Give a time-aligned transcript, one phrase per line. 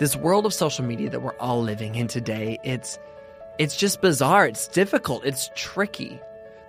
[0.00, 2.98] This world of social media that we're all living in today, it's
[3.58, 4.46] it's just bizarre.
[4.46, 5.26] It's difficult.
[5.26, 6.18] It's tricky.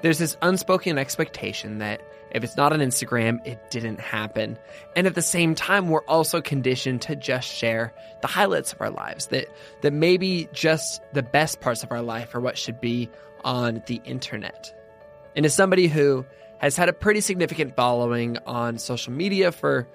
[0.02, 4.60] There's this unspoken expectation that if it's not on Instagram, it didn't happen.
[4.98, 8.90] And at the same time, we're also conditioned to just share the highlights of our
[8.90, 9.48] lives, that,
[9.80, 13.10] that maybe just the best parts of our life are what should be
[13.46, 14.74] on the internet.
[15.38, 16.26] And as somebody who
[16.58, 19.88] has had a pretty significant following on social media for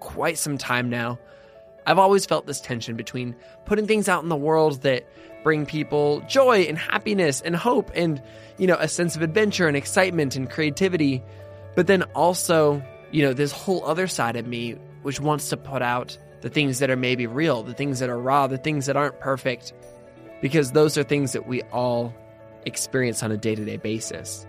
[0.00, 1.20] quite some time now,
[1.86, 5.06] I've always felt this tension between putting things out in the world that
[5.42, 8.22] bring people joy and happiness and hope and,
[8.58, 11.22] you know, a sense of adventure and excitement and creativity.
[11.74, 15.82] But then also, you know, this whole other side of me which wants to put
[15.82, 18.96] out the things that are maybe real, the things that are raw, the things that
[18.96, 19.72] aren't perfect,
[20.40, 22.14] because those are things that we all
[22.64, 24.46] experience on a day to day basis.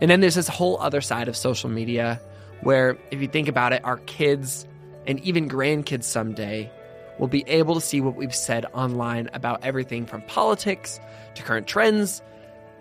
[0.00, 2.20] And then there's this whole other side of social media
[2.60, 4.66] where, if you think about it, our kids
[5.06, 6.70] and even grandkids someday
[7.18, 10.98] will be able to see what we've said online about everything from politics
[11.34, 12.22] to current trends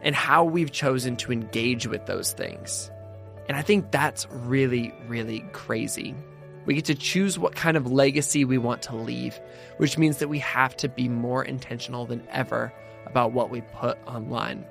[0.02, 2.90] and how we've chosen to engage with those things.
[3.48, 6.16] And I think that's really, really crazy.
[6.66, 9.40] We get to choose what kind of legacy we want to leave,
[9.78, 12.72] which means that we have to be more intentional than ever
[13.06, 14.64] about what we put online.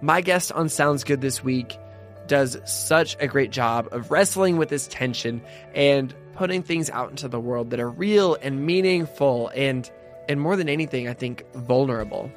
[0.00, 1.78] My guest on Sounds Good this week
[2.26, 5.42] does such a great job of wrestling with this tension
[5.74, 9.90] and putting things out into the world that are real and meaningful and
[10.28, 12.30] and more than anything, I think vulnerable.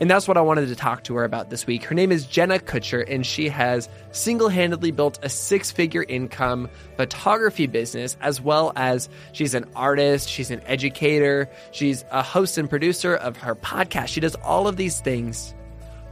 [0.00, 1.82] And that's what I wanted to talk to her about this week.
[1.82, 6.70] Her name is Jenna Kutcher, and she has single handedly built a six figure income
[6.96, 12.70] photography business, as well as she's an artist, she's an educator, she's a host and
[12.70, 14.06] producer of her podcast.
[14.08, 15.52] She does all of these things,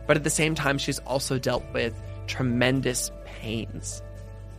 [0.08, 1.94] but at the same time, she's also dealt with
[2.26, 4.02] tremendous pains.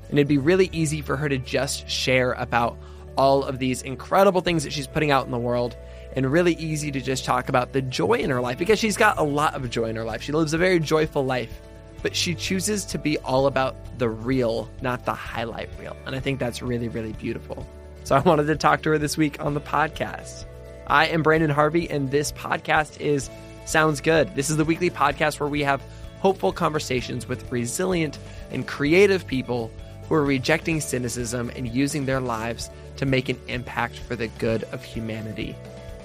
[0.09, 2.77] And it'd be really easy for her to just share about
[3.17, 5.75] all of these incredible things that she's putting out in the world
[6.15, 9.17] and really easy to just talk about the joy in her life because she's got
[9.17, 10.21] a lot of joy in her life.
[10.21, 11.61] She lives a very joyful life,
[12.01, 15.95] but she chooses to be all about the real, not the highlight reel.
[16.05, 17.67] And I think that's really, really beautiful.
[18.03, 20.45] So I wanted to talk to her this week on the podcast.
[20.87, 23.29] I am Branden Harvey, and this podcast is
[23.65, 24.33] Sounds Good.
[24.35, 25.83] This is the weekly podcast where we have
[26.19, 28.17] hopeful conversations with resilient
[28.49, 29.69] and creative people
[30.07, 34.63] who are rejecting cynicism and using their lives to make an impact for the good
[34.65, 35.55] of humanity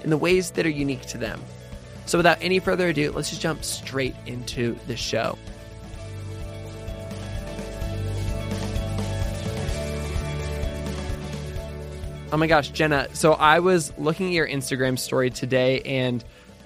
[0.03, 1.41] in the ways that are unique to them.
[2.05, 5.37] So, without any further ado, let's just jump straight into the show.
[12.31, 13.07] Oh my gosh, Jenna.
[13.13, 16.23] So, I was looking at your Instagram story today and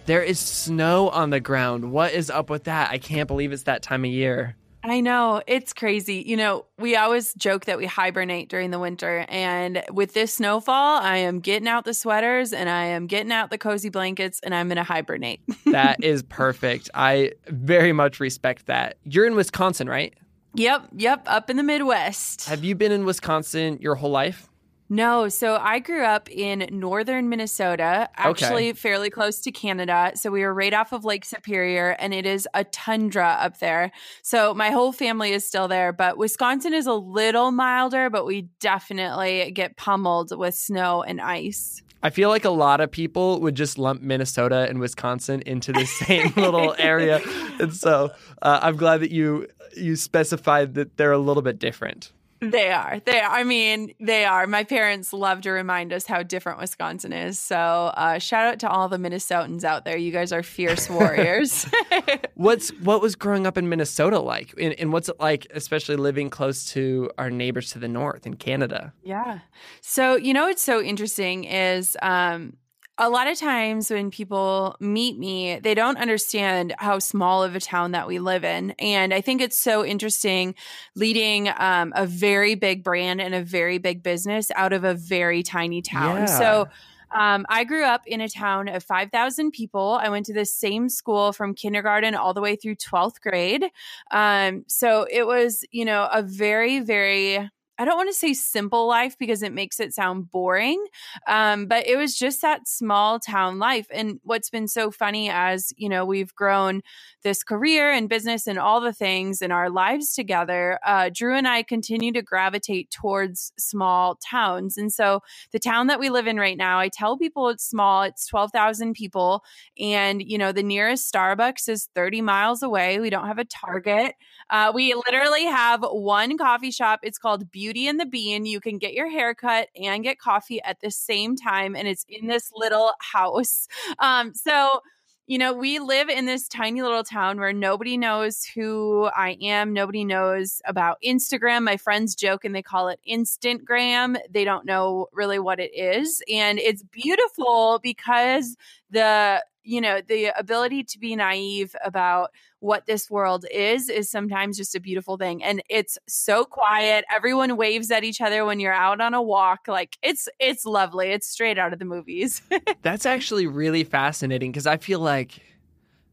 [0.07, 1.91] there is snow on the ground.
[1.91, 2.89] What is up with that?
[2.89, 4.55] I can't believe it's that time of year.
[4.87, 5.41] I know.
[5.47, 6.23] It's crazy.
[6.25, 9.25] You know, we always joke that we hibernate during the winter.
[9.27, 13.49] And with this snowfall, I am getting out the sweaters and I am getting out
[13.49, 15.41] the cozy blankets and I'm going to hibernate.
[15.65, 16.89] that is perfect.
[16.93, 18.97] I very much respect that.
[19.03, 20.13] You're in Wisconsin, right?
[20.55, 20.87] Yep.
[20.95, 21.23] Yep.
[21.25, 22.45] Up in the Midwest.
[22.45, 24.49] Have you been in Wisconsin your whole life?
[24.89, 28.73] No, so I grew up in northern Minnesota, actually Okay.
[28.73, 30.11] fairly close to Canada.
[30.15, 33.91] So we were right off of Lake Superior, and it is a tundra up there.
[34.21, 38.47] So my whole family is still there, but Wisconsin is a little milder, but we
[38.59, 41.81] definitely get pummeled with snow and ice.
[42.03, 45.85] I feel like a lot of people would just lump Minnesota and Wisconsin into the
[45.85, 47.21] same little area,
[47.59, 48.11] and so
[48.41, 52.11] uh, I'm glad that you you specified that they're a little bit different.
[52.39, 52.99] They are.
[52.99, 53.31] They are.
[53.31, 54.45] I mean, they are.
[54.47, 57.39] My parents love to remind us how different Wisconsin is.
[57.39, 59.97] So, uh, shout out to all the Minnesotans out there.
[59.97, 61.65] You guys are fierce warriors.
[62.35, 66.29] What's what was growing up in Minnesota like, and, and what's it like, especially living
[66.29, 68.93] close to our neighbors to the north in Canada?
[69.03, 69.39] Yeah.
[69.81, 72.53] So, you know, what's so interesting is um,
[72.97, 77.59] a lot of times when people meet me, they don't understand how small of a
[77.59, 78.71] town that we live in.
[78.79, 80.55] And I think it's so interesting
[80.95, 85.43] leading um, a very big brand and a very big business out of a very
[85.43, 86.21] tiny town.
[86.21, 86.25] Yeah.
[86.25, 86.67] So,
[87.11, 89.97] um, I grew up in a town of 5,000 people.
[90.01, 93.65] I went to the same school from kindergarten all the way through 12th grade.
[94.11, 98.87] Um, so it was, you know, a very, very I don't want to say simple
[98.87, 100.83] life because it makes it sound boring,
[101.27, 103.87] um, but it was just that small town life.
[103.91, 106.81] And what's been so funny as you know we've grown
[107.27, 111.45] this career and business and all the things in our lives together, uh, Drew and
[111.45, 114.77] I continue to gravitate towards small towns.
[114.77, 115.21] And so
[115.51, 118.03] the town that we live in right now, I tell people it's small.
[118.03, 119.43] It's twelve thousand people,
[119.77, 123.01] and you know the nearest Starbucks is thirty miles away.
[123.01, 124.15] We don't have a Target.
[124.49, 127.01] Uh, we literally have one coffee shop.
[127.03, 128.45] It's called Beauty and the Bean.
[128.45, 132.05] You can get your hair cut and get coffee at the same time, and it's
[132.07, 133.67] in this little house.
[133.99, 134.81] Um, so
[135.27, 139.73] you know, we live in this tiny little town where nobody knows who I am.
[139.73, 141.63] Nobody knows about Instagram.
[141.63, 144.17] My friends joke and they call it Instantgram.
[144.29, 146.23] They don't know really what it is.
[146.31, 148.55] And it's beautiful because
[148.89, 154.57] the you know the ability to be naive about what this world is is sometimes
[154.57, 157.05] just a beautiful thing and it's so quiet.
[157.13, 159.67] Everyone waves at each other when you're out on a walk.
[159.67, 161.09] Like it's it's lovely.
[161.09, 162.41] It's straight out of the movies.
[162.81, 165.41] That's actually really fascinating because i feel like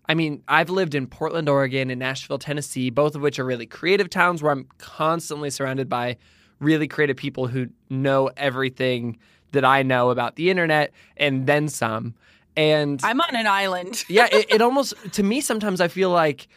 [0.06, 3.64] I mean, I've lived in Portland, Oregon, and Nashville, Tennessee, both of which are really
[3.64, 6.18] creative towns where I'm constantly surrounded by
[6.60, 9.18] really creative people who know everything
[9.52, 12.14] that I know about the internet and then some.
[12.56, 14.04] And I'm on an island.
[14.08, 16.48] yeah, it, it almost, to me, sometimes I feel like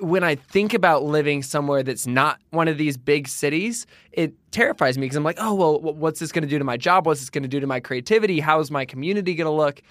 [0.00, 4.98] when I think about living somewhere that's not one of these big cities, it terrifies
[4.98, 7.06] me because I'm like, oh, well, what's this going to do to my job?
[7.06, 8.40] What's this going to do to my creativity?
[8.40, 9.82] How's my community going to look?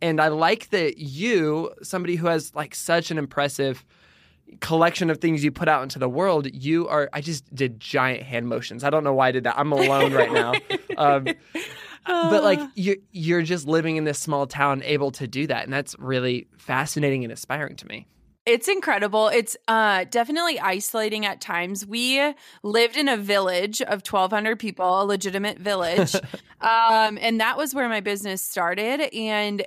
[0.00, 3.84] And I like that you, somebody who has like such an impressive
[4.60, 7.08] collection of things you put out into the world, you are.
[7.12, 8.84] I just did giant hand motions.
[8.84, 9.58] I don't know why I did that.
[9.58, 10.54] I'm alone right now.
[10.98, 11.26] Um,
[12.06, 12.70] but like ah.
[12.74, 16.48] you're you're just living in this small town able to do that and that's really
[16.56, 18.06] fascinating and inspiring to me
[18.46, 19.26] it's incredible.
[19.26, 21.84] It's uh, definitely isolating at times.
[21.84, 22.32] We
[22.62, 26.14] lived in a village of 1,200 people, a legitimate village.
[26.60, 29.12] um, and that was where my business started.
[29.12, 29.66] And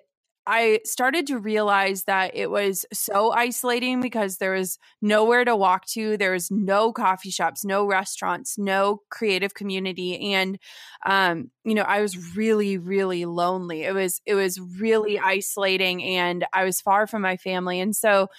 [0.51, 5.85] I started to realize that it was so isolating because there was nowhere to walk
[5.87, 6.17] to.
[6.17, 10.33] There was no coffee shops, no restaurants, no creative community.
[10.33, 10.57] And,
[11.05, 13.83] um, you know, I was really, really lonely.
[13.83, 17.79] It was, it was really isolating and I was far from my family.
[17.79, 18.29] And so,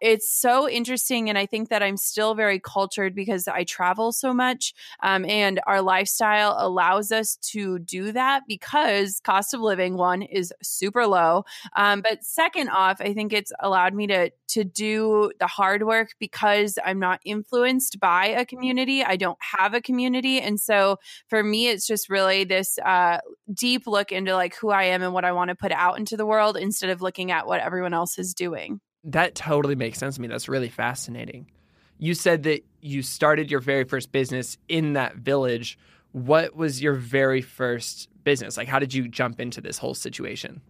[0.00, 1.28] it's so interesting.
[1.28, 4.74] And I think that I'm still very cultured because I travel so much.
[5.02, 10.52] Um, and our lifestyle allows us to do that because cost of living, one, is
[10.62, 11.44] super low.
[11.76, 16.10] Um, but second off, I think it's allowed me to to do the hard work
[16.18, 19.04] because I'm not influenced by a community.
[19.04, 20.40] I don't have a community.
[20.40, 23.18] And so for me, it's just really this uh,
[23.52, 26.16] deep look into like who I am and what I want to put out into
[26.16, 28.80] the world instead of looking at what everyone else is doing.
[29.04, 30.28] That totally makes sense to me.
[30.28, 31.50] That's really fascinating.
[31.98, 35.78] You said that you started your very first business in that village.
[36.12, 38.56] What was your very first business?
[38.56, 40.62] Like, how did you jump into this whole situation?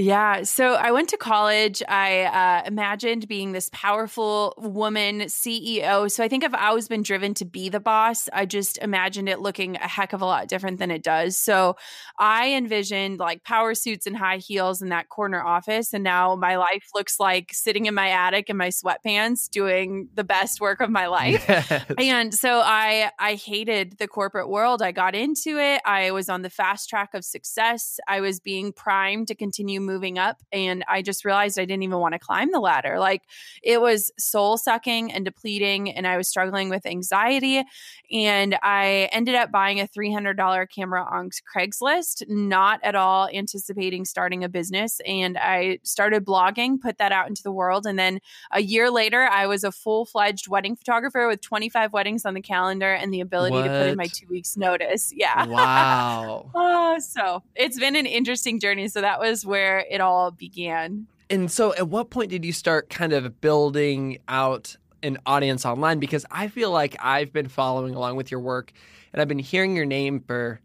[0.00, 0.44] Yeah.
[0.44, 1.82] So I went to college.
[1.86, 6.10] I uh, imagined being this powerful woman CEO.
[6.10, 8.26] So I think I've always been driven to be the boss.
[8.32, 11.36] I just imagined it looking a heck of a lot different than it does.
[11.36, 11.76] So
[12.18, 15.92] I envisioned like power suits and high heels in that corner office.
[15.92, 20.24] And now my life looks like sitting in my attic in my sweatpants doing the
[20.24, 21.46] best work of my life.
[21.50, 21.94] Yes.
[21.98, 24.82] And so I, I hated the corporate world.
[24.82, 25.82] I got into it.
[25.84, 27.98] I was on the fast track of success.
[28.06, 31.98] I was being primed to continue moving up and I just realized I didn't even
[31.98, 33.00] want to climb the ladder.
[33.00, 33.22] Like
[33.62, 37.64] it was soul sucking and depleting and I was struggling with anxiety
[38.12, 44.44] and I ended up buying a $300 camera on Craigslist, not at all anticipating starting
[44.44, 48.20] a business and I started blogging, put that out into the world and then
[48.52, 52.92] a year later I was a full-fledged wedding photographer with 25 weddings on the calendar
[52.92, 53.64] and the ability what?
[53.64, 55.12] to put in my 2 weeks notice.
[55.14, 55.46] Yeah.
[55.46, 56.50] Wow.
[56.54, 58.88] oh, so it's been an interesting journey.
[58.88, 61.06] So that was where it all began.
[61.28, 66.00] And so, at what point did you start kind of building out an audience online?
[66.00, 68.72] Because I feel like I've been following along with your work
[69.12, 70.60] and I've been hearing your name for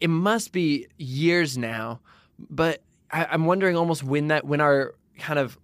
[0.00, 2.00] it must be years now.
[2.38, 5.58] But I, I'm wondering almost when that when our kind of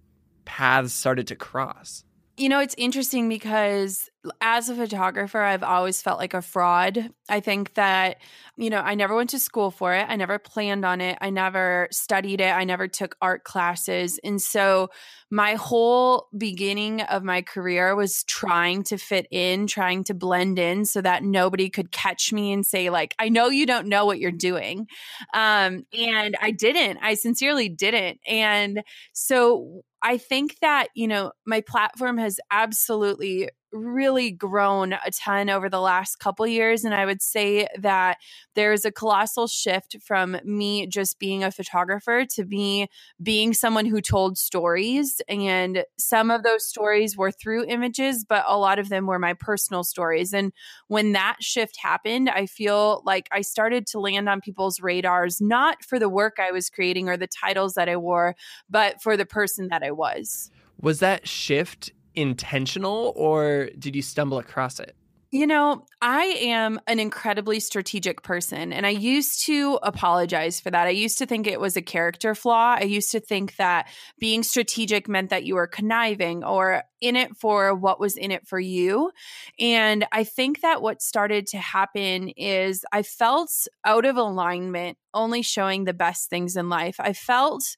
[0.45, 2.03] paths started to cross.
[2.41, 4.09] You know, it's interesting because
[4.41, 7.11] as a photographer, I've always felt like a fraud.
[7.29, 8.17] I think that,
[8.57, 10.07] you know, I never went to school for it.
[10.09, 11.19] I never planned on it.
[11.21, 12.49] I never studied it.
[12.49, 14.19] I never took art classes.
[14.23, 14.89] And so
[15.29, 20.85] my whole beginning of my career was trying to fit in, trying to blend in
[20.85, 24.17] so that nobody could catch me and say, like, I know you don't know what
[24.17, 24.87] you're doing.
[25.35, 26.97] Um, and I didn't.
[27.03, 28.19] I sincerely didn't.
[28.25, 28.81] And
[29.13, 35.69] so I think that, you know, my platform has absolutely really grown a ton over
[35.69, 36.83] the last couple years.
[36.83, 38.17] And I would say that
[38.55, 42.87] there's a colossal shift from me just being a photographer to me
[43.21, 45.21] being someone who told stories.
[45.27, 49.33] And some of those stories were through images, but a lot of them were my
[49.33, 50.33] personal stories.
[50.33, 50.51] And
[50.87, 55.83] when that shift happened, I feel like I started to land on people's radars, not
[55.83, 58.35] for the work I was creating or the titles that I wore,
[58.69, 60.51] but for the person that I was.
[60.81, 64.95] Was that shift intentional or did you stumble across it?
[65.33, 70.87] You know, I am an incredibly strategic person, and I used to apologize for that.
[70.87, 72.75] I used to think it was a character flaw.
[72.77, 73.87] I used to think that
[74.19, 78.45] being strategic meant that you were conniving or in it for what was in it
[78.45, 79.11] for you.
[79.57, 83.53] And I think that what started to happen is I felt
[83.85, 86.97] out of alignment, only showing the best things in life.
[86.99, 87.77] I felt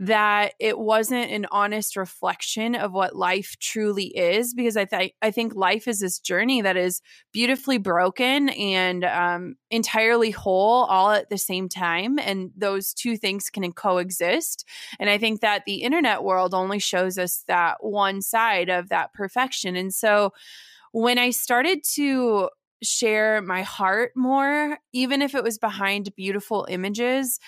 [0.00, 5.32] that it wasn't an honest reflection of what life truly is because I think I
[5.32, 7.00] think life is this journey that is
[7.32, 13.50] beautifully broken and um, entirely whole all at the same time and those two things
[13.50, 14.64] can coexist.
[15.00, 19.12] And I think that the internet world only shows us that one side of that
[19.14, 19.74] perfection.
[19.74, 20.32] And so
[20.92, 22.48] when I started to
[22.82, 27.38] share my heart more, even if it was behind beautiful images,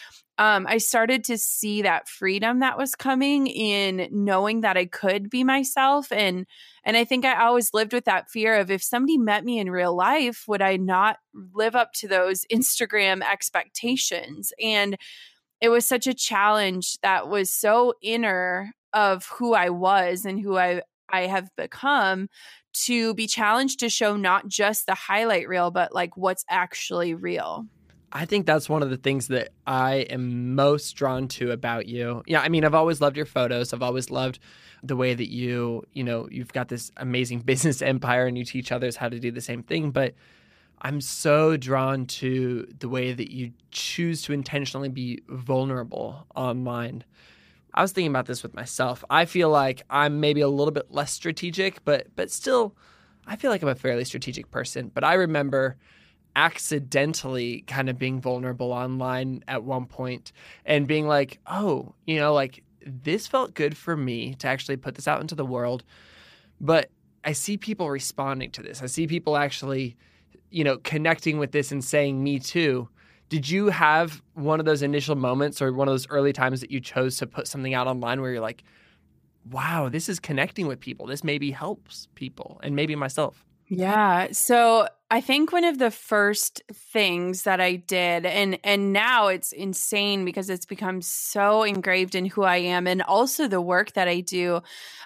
[0.41, 5.29] um, I started to see that freedom that was coming in knowing that I could
[5.29, 6.11] be myself.
[6.11, 6.47] And
[6.83, 9.71] and I think I always lived with that fear of if somebody met me in
[9.71, 11.19] real life, would I not
[11.53, 14.51] live up to those Instagram expectations?
[14.59, 14.97] And
[15.61, 20.57] it was such a challenge that was so inner of who I was and who
[20.57, 20.81] I
[21.13, 22.29] I have become
[22.73, 27.67] to be challenged to show not just the highlight reel, but like what's actually real.
[28.13, 32.23] I think that's one of the things that I am most drawn to about you.
[32.27, 33.73] Yeah, I mean, I've always loved your photos.
[33.73, 34.41] I've always loved
[34.83, 38.73] the way that you, you know, you've got this amazing business empire and you teach
[38.73, 39.93] others how to do the same thing.
[39.93, 40.15] But
[40.83, 47.05] I'm so drawn to the way that you choose to intentionally be vulnerable online.
[47.75, 49.05] I was thinking about this with myself.
[49.11, 52.75] I feel like I'm maybe a little bit less strategic, but but still
[53.27, 54.91] I feel like I'm a fairly strategic person.
[54.93, 55.77] But I remember
[56.37, 60.33] accidentally kind of being vulnerable online at one point
[60.65, 64.95] and being like, oh, you know, like this felt good for me to actually put
[64.95, 65.85] this out into the world.
[66.61, 66.91] But
[67.25, 68.83] I see people responding to this.
[68.83, 69.97] I see people actually,
[70.51, 72.89] you know, connecting with this and saying, me too.
[73.31, 76.71] Did you have one of those initial moments or one of those early times that
[76.71, 78.65] you chose to put something out online where you're like,
[79.51, 81.07] wow, this is connecting with people.
[81.07, 83.47] This maybe helps people and maybe myself?
[83.69, 84.29] Yeah.
[84.33, 89.51] So I think one of the first things that I did and and now it's
[89.51, 94.07] insane because it's become so engraved in who I am and also the work that
[94.07, 94.61] I do.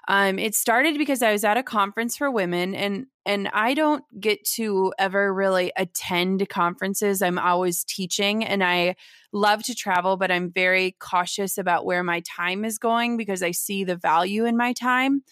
[0.07, 4.05] Um it started because I was at a conference for women and and I don't
[4.21, 7.23] get to ever really attend conferences.
[7.23, 8.97] I'm always teaching and I
[9.33, 13.51] love to travel, but I'm very cautious about where my time is going because I
[13.51, 15.23] see the value in my time.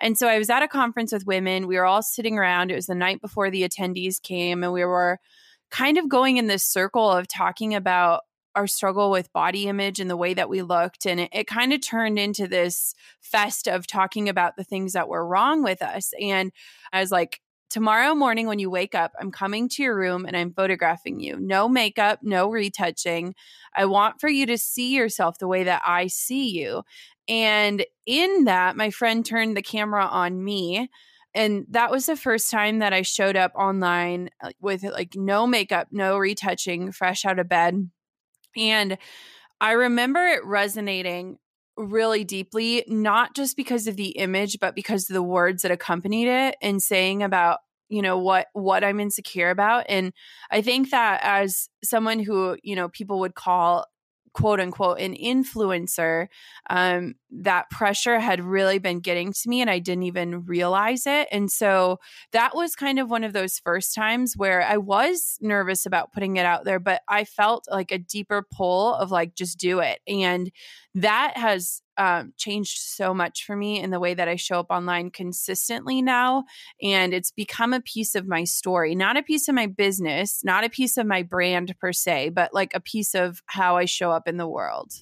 [0.00, 1.66] And so I was at a conference with women.
[1.66, 2.70] We were all sitting around.
[2.70, 5.18] It was the night before the attendees came, and we were
[5.70, 8.22] kind of going in this circle of talking about
[8.54, 11.06] our struggle with body image and the way that we looked.
[11.06, 15.08] And it, it kind of turned into this fest of talking about the things that
[15.08, 16.12] were wrong with us.
[16.20, 16.52] And
[16.92, 20.36] I was like, tomorrow morning when you wake up, I'm coming to your room and
[20.36, 21.38] I'm photographing you.
[21.40, 23.34] No makeup, no retouching.
[23.74, 26.82] I want for you to see yourself the way that I see you.
[27.28, 30.90] And in that, my friend turned the camera on me.
[31.34, 35.46] And that was the first time that I showed up online uh, with like no
[35.46, 37.90] makeup, no retouching, fresh out of bed.
[38.56, 38.98] And
[39.60, 41.38] I remember it resonating
[41.76, 46.28] really deeply, not just because of the image, but because of the words that accompanied
[46.28, 50.14] it and saying about you know what what i'm insecure about and
[50.50, 53.84] i think that as someone who you know people would call
[54.32, 56.28] quote unquote an influencer
[56.70, 61.28] um, that pressure had really been getting to me and i didn't even realize it.
[61.32, 61.98] And so
[62.32, 66.36] that was kind of one of those first times where i was nervous about putting
[66.36, 70.00] it out there but i felt like a deeper pull of like just do it.
[70.06, 70.50] And
[70.94, 74.70] that has um, changed so much for me in the way that I show up
[74.70, 76.42] online consistently now.
[76.82, 80.64] And it's become a piece of my story, not a piece of my business, not
[80.64, 84.10] a piece of my brand per se, but like a piece of how I show
[84.10, 84.92] up in the world.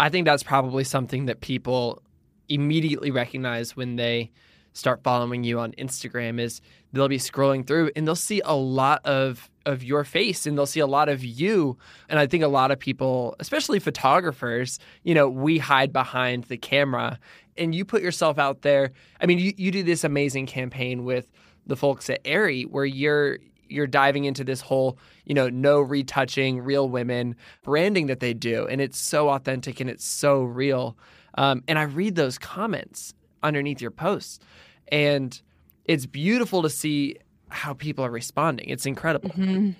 [0.00, 2.02] I think that's probably something that people
[2.48, 4.32] immediately recognize when they
[4.72, 6.60] start following you on Instagram is
[6.92, 10.66] they'll be scrolling through and they'll see a lot of of your face and they'll
[10.66, 11.76] see a lot of you
[12.08, 16.56] and I think a lot of people especially photographers you know we hide behind the
[16.56, 17.18] camera
[17.56, 21.30] and you put yourself out there I mean you, you do this amazing campaign with
[21.66, 23.38] the folks at Aerie where you're
[23.70, 28.66] you're diving into this whole, you know, no retouching, real women branding that they do,
[28.66, 30.96] and it's so authentic and it's so real.
[31.38, 34.40] Um, and I read those comments underneath your posts,
[34.88, 35.40] and
[35.84, 37.16] it's beautiful to see
[37.48, 38.68] how people are responding.
[38.68, 39.30] It's incredible.
[39.30, 39.70] Mm-hmm.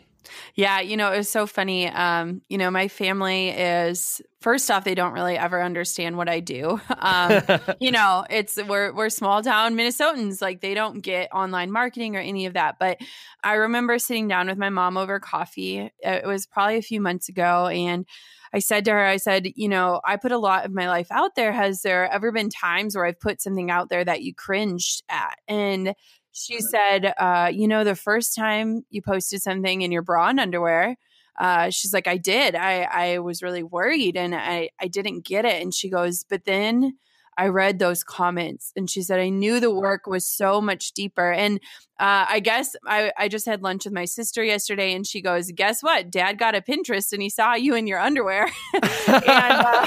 [0.54, 1.88] Yeah, you know, it was so funny.
[1.88, 6.40] Um, you know, my family is first off, they don't really ever understand what I
[6.40, 6.80] do.
[7.02, 7.42] Um,
[7.80, 12.20] you know, it's we're we're small town Minnesotans, like they don't get online marketing or
[12.20, 12.76] any of that.
[12.78, 12.98] But
[13.42, 15.90] I remember sitting down with my mom over coffee.
[16.00, 18.06] It was probably a few months ago, and
[18.52, 21.08] I said to her, I said, you know, I put a lot of my life
[21.10, 21.52] out there.
[21.52, 25.38] Has there ever been times where I've put something out there that you cringed at?
[25.48, 25.94] And
[26.32, 30.40] she said, uh, you know, the first time you posted something in your bra and
[30.40, 30.96] underwear,
[31.38, 32.54] uh, she's like, I did.
[32.54, 35.62] I, I was really worried and I, I didn't get it.
[35.62, 36.98] And she goes, but then
[37.40, 41.32] I read those comments and she said, I knew the work was so much deeper.
[41.32, 41.58] And
[41.98, 45.50] uh, I guess I, I just had lunch with my sister yesterday and she goes,
[45.52, 46.10] Guess what?
[46.10, 48.44] Dad got a Pinterest and he saw you in your underwear.
[48.74, 49.86] and uh,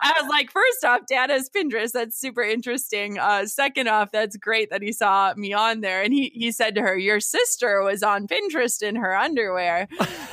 [0.00, 1.92] I was like, First off, Dad has Pinterest.
[1.92, 3.18] That's super interesting.
[3.18, 6.02] Uh, second off, that's great that he saw me on there.
[6.02, 9.88] And he, he said to her, Your sister was on Pinterest in her underwear,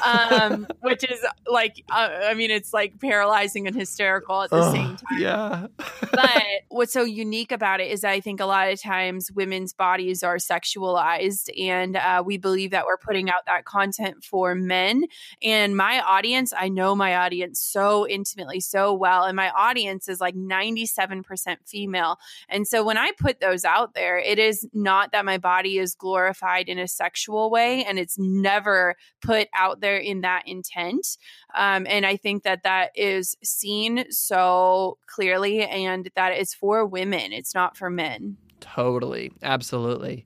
[0.06, 4.96] um, which is like, uh, I mean, it's like paralyzing and hysterical at the same
[4.96, 5.20] time.
[5.20, 5.68] Yeah.
[6.12, 9.74] but what's so unique about it is that I think a lot of times women's
[9.74, 15.06] bodies are sexualized and uh, we believe that we're putting out that content for men.
[15.42, 20.20] And my audience, I know my audience so intimately, so well, and my audience is
[20.20, 22.18] like 97% female.
[22.50, 25.96] And so when I put those out there, it is not that my body is
[25.96, 31.18] glorified in a sexual way, and it's never put out there in that intent.
[31.56, 37.34] Um, and I think that that is seen so clearly, and that it's for women,
[37.34, 38.38] it's not for men.
[38.60, 39.32] Totally.
[39.42, 40.26] Absolutely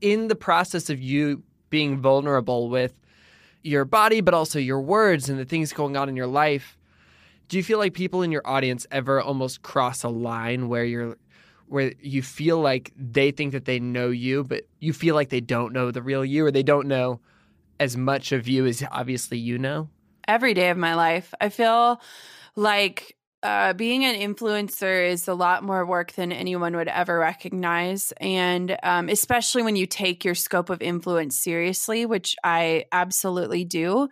[0.00, 2.94] in the process of you being vulnerable with
[3.62, 6.78] your body, but also your words and the things going on in your life,
[7.48, 11.16] do you feel like people in your audience ever almost cross a line where you're
[11.66, 15.40] where you feel like they think that they know you, but you feel like they
[15.40, 17.20] don't know the real you or they don't know
[17.78, 19.90] as much of you as obviously you know?
[20.26, 21.34] Every day of my life.
[21.42, 22.00] I feel
[22.56, 28.12] like uh, being an influencer is a lot more work than anyone would ever recognize.
[28.20, 34.08] And um, especially when you take your scope of influence seriously, which I absolutely do.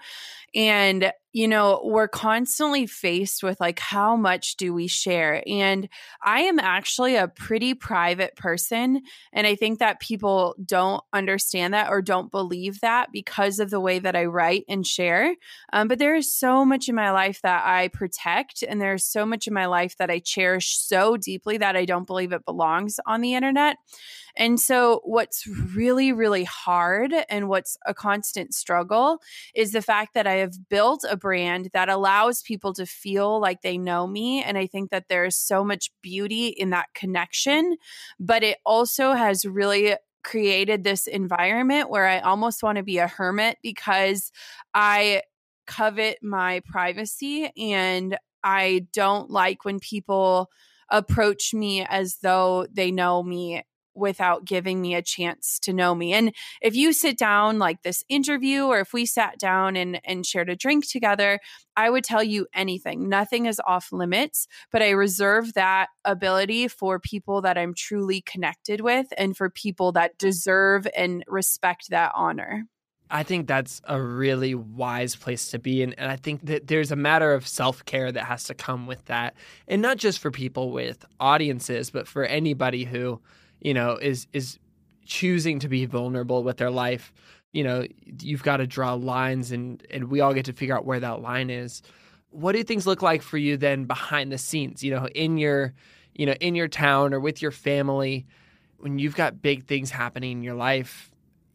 [0.56, 5.42] And you know, we're constantly faced with like, how much do we share?
[5.46, 5.86] And
[6.24, 9.02] I am actually a pretty private person.
[9.34, 13.80] And I think that people don't understand that or don't believe that because of the
[13.80, 15.34] way that I write and share.
[15.74, 19.26] Um, but there is so much in my life that I protect, and there's so
[19.26, 22.98] much in my life that I cherish so deeply that I don't believe it belongs
[23.04, 23.76] on the internet.
[24.36, 29.18] And so, what's really, really hard and what's a constant struggle
[29.54, 33.62] is the fact that I have built a brand that allows people to feel like
[33.62, 34.42] they know me.
[34.42, 37.76] And I think that there's so much beauty in that connection,
[38.18, 43.06] but it also has really created this environment where I almost want to be a
[43.06, 44.32] hermit because
[44.74, 45.22] I
[45.66, 50.50] covet my privacy and I don't like when people
[50.90, 53.62] approach me as though they know me
[53.96, 56.12] without giving me a chance to know me.
[56.12, 60.26] And if you sit down like this interview or if we sat down and and
[60.26, 61.40] shared a drink together,
[61.76, 63.08] I would tell you anything.
[63.08, 68.80] Nothing is off limits, but I reserve that ability for people that I'm truly connected
[68.80, 72.64] with and for people that deserve and respect that honor.
[73.10, 75.82] I think that's a really wise place to be.
[75.82, 78.86] And, and I think that there's a matter of self care that has to come
[78.86, 79.34] with that.
[79.68, 83.20] And not just for people with audiences, but for anybody who
[83.60, 84.58] you know, is is
[85.04, 87.12] choosing to be vulnerable with their life,
[87.52, 87.86] you know,
[88.20, 91.20] you've got to draw lines and and we all get to figure out where that
[91.20, 91.82] line is.
[92.30, 95.74] What do things look like for you then behind the scenes, you know, in your
[96.14, 98.26] you know, in your town or with your family
[98.78, 101.10] when you've got big things happening in your life?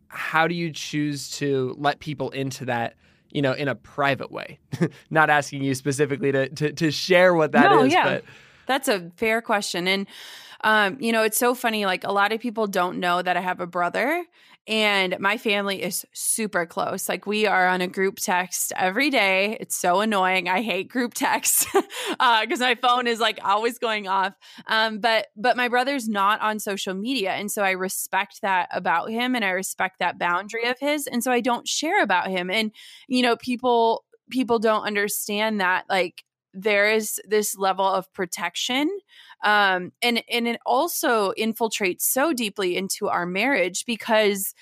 [0.08, 2.96] How do you choose to let people into that?
[3.34, 4.60] you know, in a private way.
[5.10, 8.04] Not asking you specifically to, to, to share what that no, is, yeah.
[8.04, 8.24] but
[8.66, 9.88] that's a fair question.
[9.88, 10.08] And
[10.64, 11.86] um, you know, it's so funny.
[11.86, 14.26] Like a lot of people don't know that I have a brother.
[14.68, 17.10] And my family is super close.
[17.10, 19.58] Like we are on a group text every day.
[19.60, 20.48] It's so annoying.
[20.48, 24.34] I hate group text because uh, my phone is like always going off.
[24.68, 29.10] Um, but but my brother's not on social media, and so I respect that about
[29.10, 32.52] him, and I respect that boundary of his, and so I don't share about him.
[32.52, 32.72] And
[33.08, 38.90] you know, people people don't understand that like there is this level of protection
[39.44, 44.54] um, and and it also infiltrates so deeply into our marriage because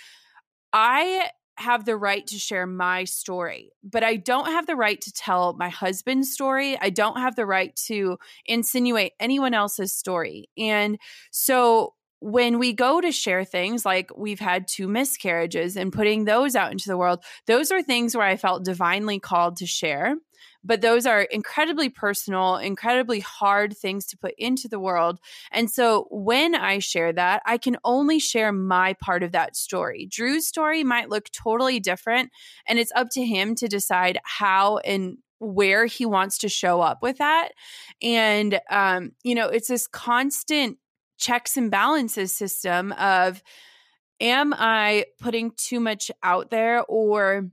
[0.74, 5.12] i have the right to share my story but i don't have the right to
[5.12, 10.98] tell my husband's story i don't have the right to insinuate anyone else's story and
[11.32, 16.56] so when we go to share things like we've had two miscarriages and putting those
[16.56, 20.16] out into the world, those are things where I felt divinely called to share.
[20.64, 25.20] But those are incredibly personal, incredibly hard things to put into the world.
[25.52, 30.06] And so when I share that, I can only share my part of that story.
[30.06, 32.32] Drew's story might look totally different,
[32.68, 37.02] and it's up to him to decide how and where he wants to show up
[37.02, 37.50] with that.
[38.02, 40.78] And, um, you know, it's this constant
[41.18, 43.42] checks and balances system of
[44.22, 47.50] am I putting too much out there or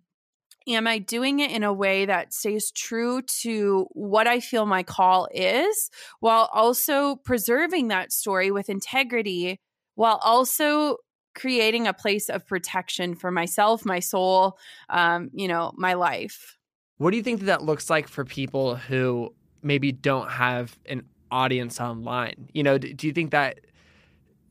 [0.68, 4.82] am I doing it in a way that stays true to what I feel my
[4.82, 9.60] call is while also preserving that story with integrity
[9.94, 10.96] while also
[11.34, 16.56] creating a place of protection for myself, my soul, um, you know, my life.
[16.98, 21.02] What do you think that, that looks like for people who maybe don't have an
[21.30, 22.48] audience online?
[22.52, 23.60] You know, do you think that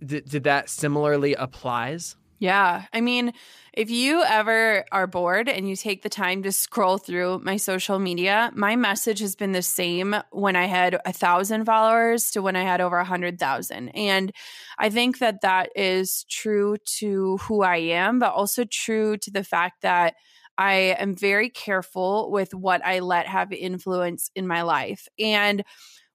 [0.06, 2.16] did, did that similarly applies?
[2.40, 2.84] Yeah.
[2.94, 3.32] I mean,
[3.74, 7.98] if you ever are bored and you take the time to scroll through my social
[7.98, 12.58] media, my message has been the same when I had a thousand followers to when
[12.58, 13.90] I had over a hundred thousand.
[13.90, 14.34] And
[14.78, 19.44] I think that that is true to who I am, but also true to the
[19.44, 20.16] fact that
[20.58, 25.08] I am very careful with what I let have influence in my life.
[25.20, 25.64] And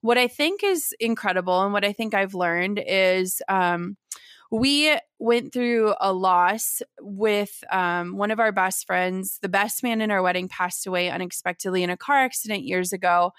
[0.02, 3.96] what I think is incredible and what I think I've learned is um,
[4.50, 9.38] we went through a loss with um, one of our best friends.
[9.42, 13.32] The best man in our wedding passed away unexpectedly in a car accident years ago.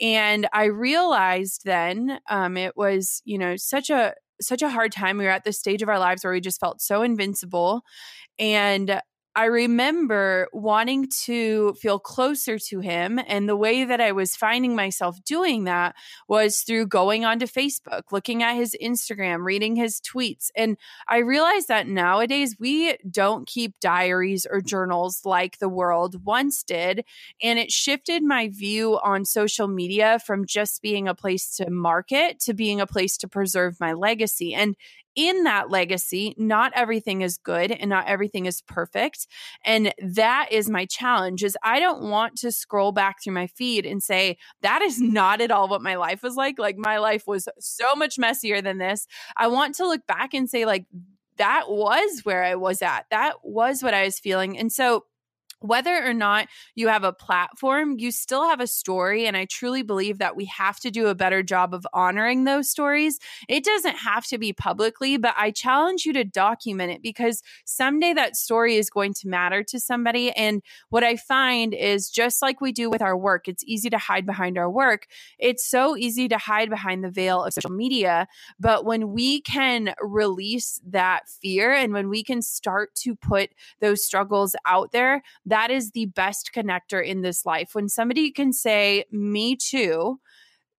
[0.00, 5.18] And I realized then um, it was, you know, such a such a hard time.
[5.18, 7.82] We were at this stage of our lives where we just felt so invincible.
[8.38, 9.00] And
[9.38, 13.20] I remember wanting to feel closer to him.
[13.24, 15.94] And the way that I was finding myself doing that
[16.26, 20.50] was through going onto Facebook, looking at his Instagram, reading his tweets.
[20.56, 26.64] And I realized that nowadays we don't keep diaries or journals like the world once
[26.64, 27.04] did.
[27.40, 32.40] And it shifted my view on social media from just being a place to market
[32.40, 34.52] to being a place to preserve my legacy.
[34.52, 34.74] And
[35.18, 39.26] in that legacy, not everything is good and not everything is perfect.
[39.64, 43.84] And that is my challenge is I don't want to scroll back through my feed
[43.84, 46.60] and say that is not at all what my life was like.
[46.60, 49.08] Like my life was so much messier than this.
[49.36, 50.86] I want to look back and say like
[51.36, 53.06] that was where I was at.
[53.10, 54.56] That was what I was feeling.
[54.56, 55.04] And so
[55.60, 59.26] whether or not you have a platform, you still have a story.
[59.26, 62.70] And I truly believe that we have to do a better job of honoring those
[62.70, 63.18] stories.
[63.48, 68.12] It doesn't have to be publicly, but I challenge you to document it because someday
[68.14, 70.30] that story is going to matter to somebody.
[70.32, 73.98] And what I find is just like we do with our work, it's easy to
[73.98, 75.06] hide behind our work.
[75.38, 78.28] It's so easy to hide behind the veil of social media.
[78.60, 84.04] But when we can release that fear and when we can start to put those
[84.04, 87.74] struggles out there, that is the best connector in this life.
[87.74, 90.20] When somebody can say, Me too,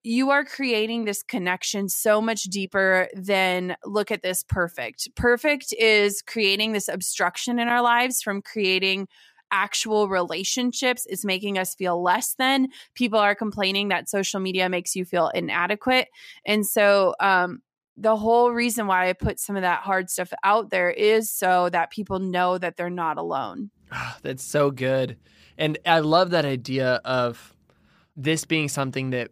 [0.02, 5.08] you are creating this connection so much deeper than look at this perfect.
[5.14, 9.08] Perfect is creating this obstruction in our lives from creating
[9.52, 14.94] actual relationships is making us feel less than people are complaining that social media makes
[14.94, 16.06] you feel inadequate
[16.44, 17.60] and so um
[17.96, 21.68] the whole reason why I put some of that hard stuff out there is so
[21.70, 23.70] that people know that they're not alone.
[23.92, 25.16] Oh, that's so good.
[25.58, 27.54] And I love that idea of
[28.16, 29.30] this being something that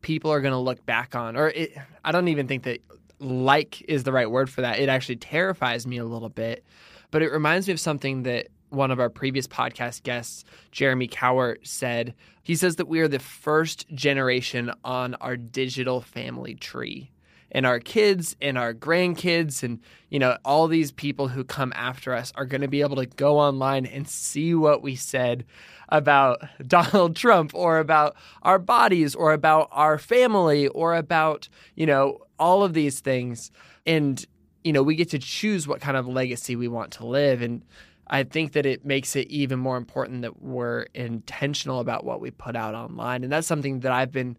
[0.00, 1.36] people are going to look back on.
[1.36, 2.80] Or it, I don't even think that
[3.18, 4.78] like is the right word for that.
[4.78, 6.64] It actually terrifies me a little bit.
[7.10, 11.66] But it reminds me of something that one of our previous podcast guests, Jeremy Cowart,
[11.66, 12.14] said.
[12.42, 17.10] He says that we are the first generation on our digital family tree
[17.52, 19.80] and our kids and our grandkids and
[20.10, 23.06] you know all these people who come after us are going to be able to
[23.06, 25.44] go online and see what we said
[25.88, 32.18] about Donald Trump or about our bodies or about our family or about you know
[32.38, 33.50] all of these things
[33.86, 34.26] and
[34.66, 37.40] you know, we get to choose what kind of legacy we want to live.
[37.40, 37.64] And
[38.08, 42.32] I think that it makes it even more important that we're intentional about what we
[42.32, 43.22] put out online.
[43.22, 44.36] And that's something that I've been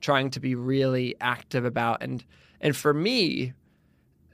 [0.00, 2.02] trying to be really active about.
[2.02, 2.24] And
[2.66, 3.52] and for me,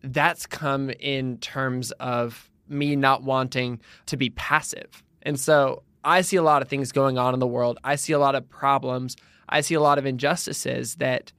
[0.02, 5.02] that's come in terms of me not wanting to be passive.
[5.20, 7.76] And so I see a lot of things going on in the world.
[7.84, 9.18] I see a lot of problems.
[9.50, 11.30] I see a lot of injustices that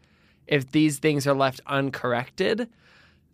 [0.46, 2.70] if these things are left uncorrected,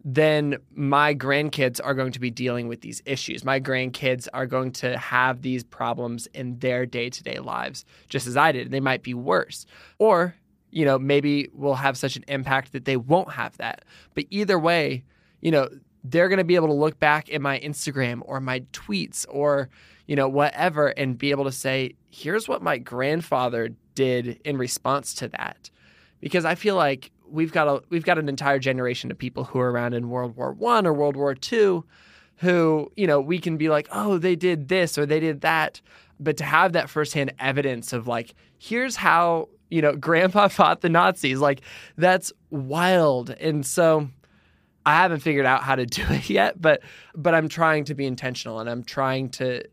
[0.06, 3.44] then my grandkids are going to be dealing with these issues.
[3.44, 8.26] My grandkids are going to have these problems in their day to day lives, just
[8.26, 8.72] as I did.
[8.72, 9.66] They might be worse.
[9.98, 10.34] Or,
[10.72, 13.86] you know, maybe we'll have such an impact that they won't have that.
[14.14, 15.04] But either way,
[15.42, 15.70] you know,
[16.04, 19.70] they're going to be able to look back at my Instagram or my tweets or,
[20.08, 25.14] you know, whatever and be able to say, here's what my grandfather did in response
[25.16, 25.70] to that.
[26.22, 29.60] Because I feel like we've got a we've got an entire generation of people who
[29.60, 31.86] are around in World War One or World War Two,
[32.38, 35.82] who you know we can be like, oh, they did this or they did that,
[36.20, 40.90] but to have that firsthand evidence of like, here's how you know Grandpa fought the
[40.90, 41.62] Nazis, like
[41.98, 44.10] that's wild, and so.
[44.86, 46.82] I haven't figured out how to do it yet, but
[47.14, 49.64] but I'm trying to be intentional and I'm trying to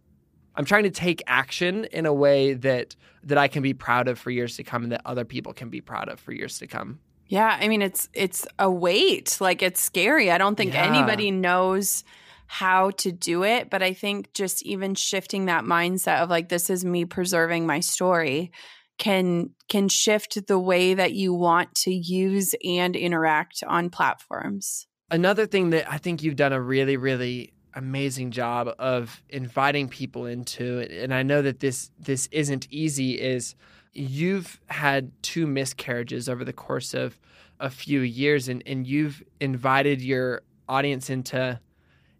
[0.56, 4.18] I'm trying to take action in a way that that I can be proud of
[4.18, 6.66] for years to come and that other people can be proud of for years to
[6.66, 6.98] come.
[7.28, 9.38] Yeah, I mean it's it's a weight.
[9.40, 10.30] Like it's scary.
[10.30, 10.84] I don't think yeah.
[10.84, 12.04] anybody knows
[12.46, 16.70] how to do it, but I think just even shifting that mindset of like this
[16.70, 18.52] is me preserving my story
[18.98, 24.86] can can shift the way that you want to use and interact on platforms.
[25.10, 30.24] Another thing that I think you've done a really really amazing job of inviting people
[30.24, 33.54] into and I know that this this isn't easy is
[33.92, 37.18] you've had two miscarriages over the course of
[37.60, 41.60] a few years and, and you've invited your audience into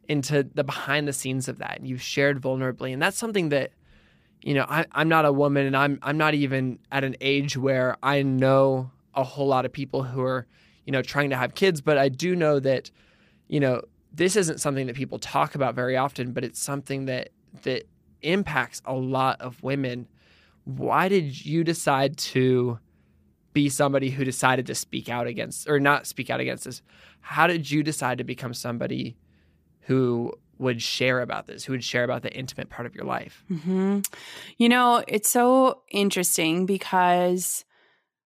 [0.09, 3.71] into the behind the scenes of that and you've shared vulnerably and that's something that
[4.47, 7.57] you know I, i'm not a woman and i'm i'm not even at an age
[7.57, 10.47] where i know a whole lot of people who are
[10.85, 12.91] you know trying to have kids but i do know that
[13.49, 13.83] you know
[14.13, 17.31] this isn't something that people talk about very often but it's something that
[17.63, 17.85] that
[18.23, 20.07] impacts a lot of women
[20.65, 22.79] why did you decide to
[23.53, 26.83] be somebody who decided to speak out against or not speak out against this?
[27.21, 29.17] How did you decide to become somebody
[29.83, 33.45] who would share about this, who would share about the intimate part of your life?
[33.51, 34.01] Mm-hmm.
[34.59, 37.64] You know, it's so interesting because.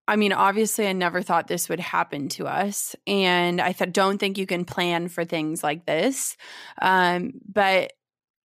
[0.09, 2.97] I mean, obviously, I never thought this would happen to us.
[3.07, 6.37] And I th- don't think you can plan for things like this.
[6.83, 7.93] Um, but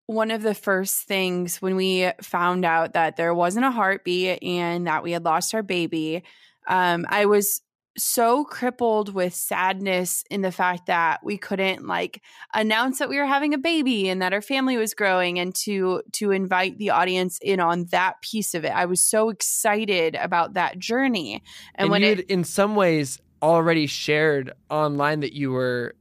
[0.07, 4.87] one of the first things when we found out that there wasn't a heartbeat and
[4.87, 6.23] that we had lost our baby,
[6.67, 7.61] um, I was
[7.97, 12.21] so crippled with sadness in the fact that we couldn't like
[12.53, 16.01] announce that we were having a baby and that our family was growing and to
[16.13, 18.71] to invite the audience in on that piece of it.
[18.71, 21.43] I was so excited about that journey.
[21.75, 25.95] And, and when it in some ways already shared online that you were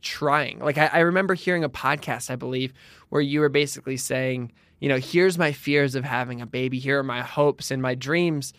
[0.00, 0.60] trying.
[0.60, 2.72] Like I, I remember hearing a podcast i believe
[3.08, 6.98] where you were basically saying, you know, here's my fears of having a baby, here
[6.98, 8.52] are my hopes and my dreams.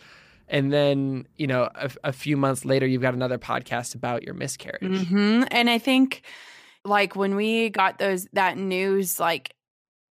[0.48, 4.34] And then, you know, a, a few months later, you've got another podcast about your
[4.34, 4.82] miscarriage.
[4.82, 5.44] Mm-hmm.
[5.50, 6.22] And I think,
[6.84, 9.54] like, when we got those that news, like,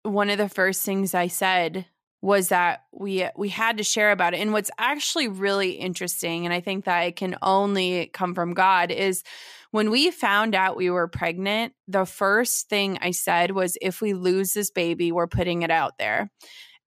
[0.03, 1.85] one of the first things I said
[2.21, 4.39] was that we we had to share about it.
[4.39, 8.91] And what's actually really interesting, and I think that it can only come from God,
[8.91, 9.23] is
[9.71, 14.13] when we found out we were pregnant, the first thing I said was, if we
[14.13, 16.29] lose this baby, we're putting it out there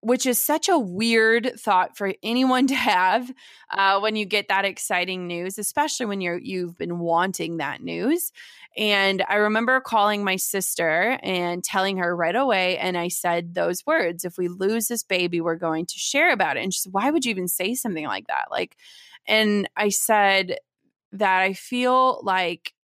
[0.06, 3.28] which is such a weird thought for anyone to have
[3.72, 8.30] uh, when you get that exciting news, especially when you're you've been wanting that news.
[8.76, 13.84] And I remember calling my sister and telling her right away, and I said those
[13.84, 16.92] words: "If we lose this baby, we're going to share about it." And she said,
[16.92, 18.76] "Why would you even say something like that?" Like,
[19.26, 20.58] and I said
[21.10, 22.74] that I feel like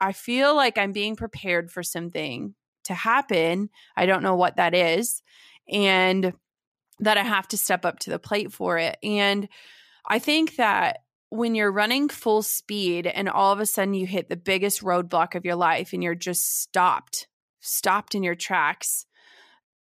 [0.00, 2.54] I feel like I'm being prepared for something
[2.84, 3.68] to happen.
[3.94, 5.22] I don't know what that is.
[5.70, 6.32] And
[7.02, 8.96] that I have to step up to the plate for it.
[9.02, 9.48] And
[10.08, 14.28] I think that when you're running full speed and all of a sudden you hit
[14.28, 17.26] the biggest roadblock of your life and you're just stopped,
[17.60, 19.06] stopped in your tracks,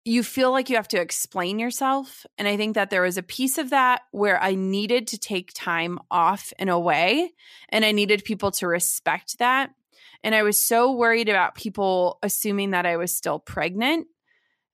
[0.04, 2.24] you feel like you have to explain yourself.
[2.38, 5.52] And I think that there was a piece of that where I needed to take
[5.52, 7.32] time off and away,
[7.68, 9.70] and I needed people to respect that.
[10.22, 14.06] And I was so worried about people assuming that I was still pregnant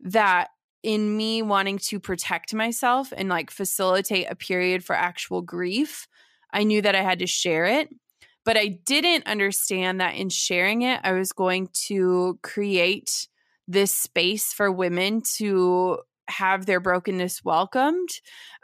[0.01, 0.49] that
[0.87, 6.07] in me wanting to protect myself and like facilitate a period for actual grief,
[6.53, 7.89] I knew that I had to share it.
[8.45, 13.27] But I didn't understand that in sharing it, I was going to create
[13.67, 18.11] this space for women to have their brokenness welcomed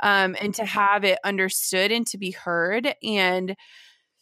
[0.00, 2.94] um, and to have it understood and to be heard.
[3.02, 3.56] And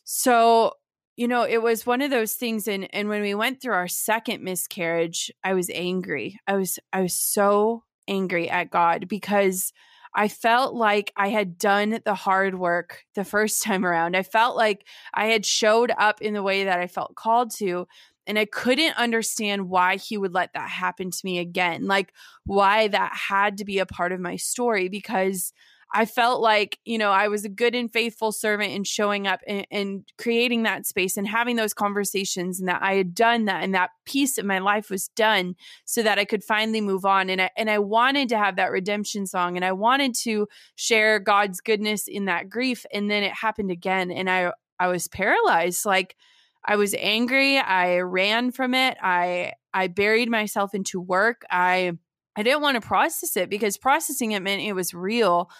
[0.04, 0.72] so,
[1.18, 2.66] you know, it was one of those things.
[2.66, 6.40] And and when we went through our second miscarriage, I was angry.
[6.46, 9.72] I was I was so angry at God because
[10.14, 14.16] I felt like I had done the hard work the first time around.
[14.16, 17.86] I felt like I had showed up in the way that I felt called to.
[18.26, 22.12] And I couldn't understand why he would let that happen to me again, like
[22.44, 25.52] why that had to be a part of my story because
[25.92, 29.40] I felt like, you know, I was a good and faithful servant in showing up
[29.46, 33.64] and, and, creating that space and having those conversations and that I had done that
[33.64, 37.28] and that piece of my life was done so that I could finally move on.
[37.28, 41.18] And I, and I wanted to have that redemption song and I wanted to share
[41.18, 42.86] God's goodness in that grief.
[42.92, 44.10] And then it happened again.
[44.12, 45.84] And I, I was paralyzed.
[45.84, 46.16] Like
[46.64, 47.58] I was angry.
[47.58, 48.96] I ran from it.
[49.02, 51.42] I, I buried myself into work.
[51.50, 51.92] I,
[52.36, 55.50] I didn't want to process it because processing it meant it was real.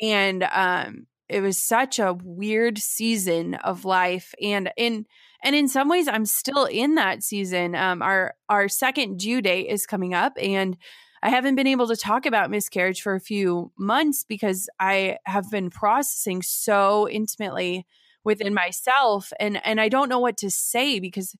[0.00, 4.34] And um, it was such a weird season of life.
[4.42, 5.06] And in
[5.42, 7.74] and in some ways I'm still in that season.
[7.74, 10.76] Um, our our second due date is coming up and
[11.20, 15.50] I haven't been able to talk about miscarriage for a few months because I have
[15.50, 17.86] been processing so intimately
[18.24, 21.34] within myself and and I don't know what to say because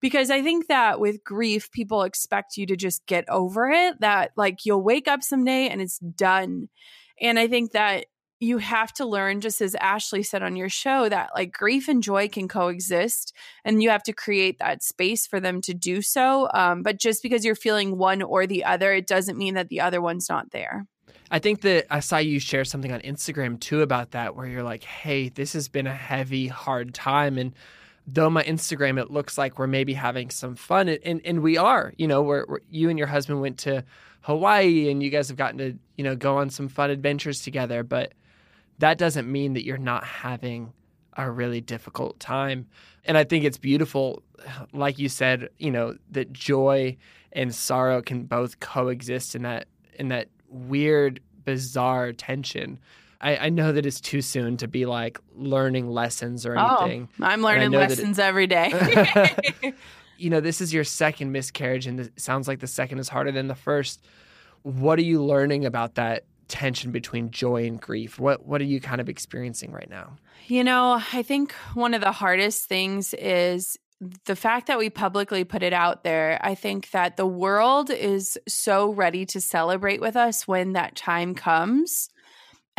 [0.00, 4.32] because I think that with grief, people expect you to just get over it, that
[4.36, 6.68] like you'll wake up someday and it's done.
[7.20, 8.06] And I think that
[8.42, 12.02] you have to learn, just as Ashley said on your show, that like grief and
[12.02, 13.34] joy can coexist
[13.66, 16.48] and you have to create that space for them to do so.
[16.54, 19.82] Um, but just because you're feeling one or the other, it doesn't mean that the
[19.82, 20.86] other one's not there.
[21.30, 24.62] I think that I saw you share something on Instagram too about that, where you're
[24.62, 27.36] like, hey, this has been a heavy, hard time.
[27.36, 27.52] And
[28.12, 31.92] though my Instagram, it looks like we're maybe having some fun, and and we are.
[31.96, 33.84] You know, where you and your husband went to
[34.22, 37.82] Hawaii, and you guys have gotten to you know go on some fun adventures together.
[37.82, 38.12] But
[38.78, 40.72] that doesn't mean that you're not having
[41.16, 42.66] a really difficult time.
[43.04, 44.22] And I think it's beautiful,
[44.72, 46.96] like you said, you know, that joy
[47.32, 52.78] and sorrow can both coexist in that in that weird, bizarre tension.
[53.20, 57.08] I, I, know that it's too soon to be like learning lessons or oh, anything.
[57.20, 58.72] Oh, I'm learning lessons it, every day.
[60.16, 63.32] you know, this is your second miscarriage, and it sounds like the second is harder
[63.32, 64.04] than the first.
[64.62, 68.18] What are you learning about that tension between joy and grief?
[68.18, 70.16] What What are you kind of experiencing right now?
[70.46, 73.78] You know, I think one of the hardest things is
[74.24, 78.38] the fact that we publicly put it out there, I think that the world is
[78.48, 82.08] so ready to celebrate with us when that time comes.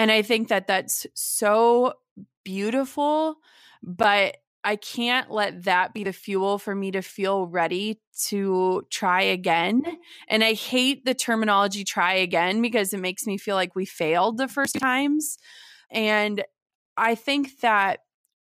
[0.01, 1.93] And I think that that's so
[2.43, 3.35] beautiful,
[3.83, 9.21] but I can't let that be the fuel for me to feel ready to try
[9.21, 9.83] again.
[10.27, 14.39] And I hate the terminology try again because it makes me feel like we failed
[14.39, 15.37] the first times.
[15.91, 16.43] And
[16.97, 17.99] I think that,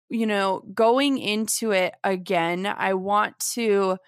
[0.08, 3.98] you know, going into it again, I want to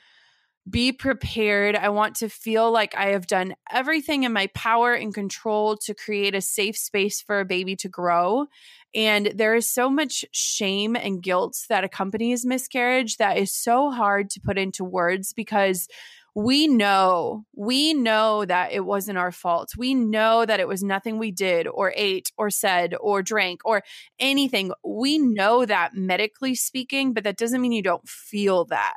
[0.69, 1.75] be prepared.
[1.75, 5.95] I want to feel like I have done everything in my power and control to
[5.95, 8.47] create a safe space for a baby to grow.
[8.95, 14.31] And there is so much shame and guilt that accompanies miscarriage that is so hard
[14.31, 15.89] to put into words because
[16.35, 19.73] we know, we know that it wasn't our fault.
[19.77, 23.83] We know that it was nothing we did or ate or said or drank or
[24.19, 24.73] anything.
[24.83, 28.95] We know that medically speaking, but that doesn't mean you don't feel that.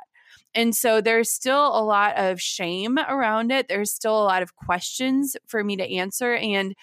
[0.56, 3.68] And so there's still a lot of shame around it.
[3.68, 6.34] There's still a lot of questions for me to answer.
[6.34, 6.74] And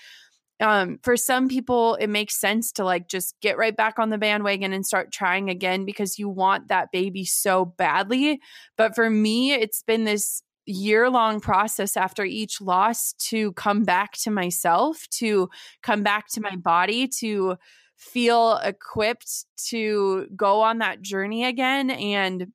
[0.60, 4.18] um, for some people, it makes sense to like just get right back on the
[4.18, 8.40] bandwagon and start trying again because you want that baby so badly.
[8.78, 14.14] But for me, it's been this year long process after each loss to come back
[14.14, 15.50] to myself, to
[15.82, 17.58] come back to my body, to
[17.98, 21.90] feel equipped to go on that journey again.
[21.90, 22.54] And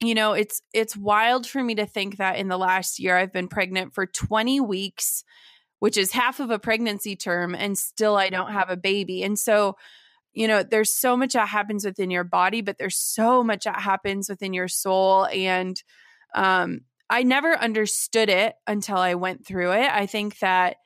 [0.00, 3.32] you know it's it's wild for me to think that in the last year I've
[3.32, 5.24] been pregnant for 20 weeks
[5.80, 9.22] which is half of a pregnancy term and still I don't have a baby.
[9.22, 9.76] And so
[10.32, 13.80] you know there's so much that happens within your body but there's so much that
[13.80, 15.82] happens within your soul and
[16.34, 16.80] um
[17.10, 19.90] I never understood it until I went through it.
[19.92, 20.76] I think that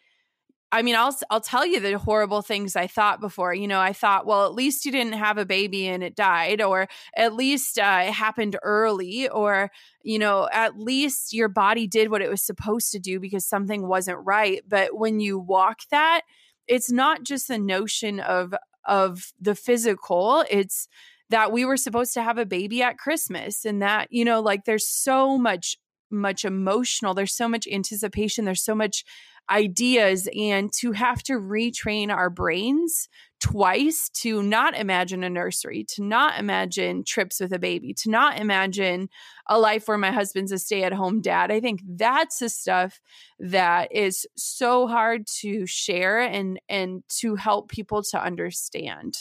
[0.71, 3.55] I mean, I'll I'll tell you the horrible things I thought before.
[3.55, 6.61] You know, I thought, well, at least you didn't have a baby and it died,
[6.61, 9.71] or at least uh, it happened early, or
[10.03, 13.87] you know, at least your body did what it was supposed to do because something
[13.89, 14.61] wasn't right.
[14.69, 16.23] But when you walk that,
[16.67, 18.53] it's not just the notion of
[18.85, 20.87] of the physical; it's
[21.31, 24.65] that we were supposed to have a baby at Christmas and that, you know, like
[24.65, 25.77] there's so much
[26.11, 29.05] much emotional there's so much anticipation there's so much
[29.51, 33.09] ideas and to have to retrain our brains
[33.41, 38.39] twice to not imagine a nursery, to not imagine trips with a baby, to not
[38.39, 39.09] imagine
[39.49, 41.51] a life where my husband's a stay at home dad.
[41.51, 43.01] I think that's the stuff
[43.39, 49.17] that is so hard to share and and to help people to understand.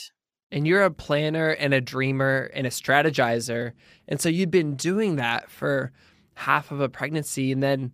[0.50, 3.72] And you're a planner and a dreamer and a strategizer.
[4.08, 5.92] And so you've been doing that for
[6.38, 7.92] half of a pregnancy and then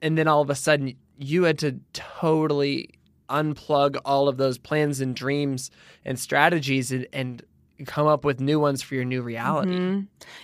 [0.00, 2.90] and then all of a sudden you had to totally
[3.28, 5.70] unplug all of those plans and dreams
[6.04, 7.44] and strategies and, and
[7.86, 9.72] come up with new ones for your new reality.
[9.72, 10.00] Mm-hmm.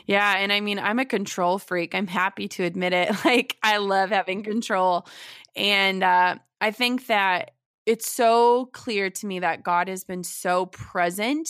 [0.07, 0.37] Yeah.
[0.37, 1.95] And I mean, I'm a control freak.
[1.95, 3.11] I'm happy to admit it.
[3.25, 5.07] Like, I love having control.
[5.55, 7.53] And uh, I think that
[7.87, 11.49] it's so clear to me that God has been so present